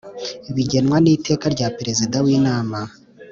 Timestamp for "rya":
1.55-1.67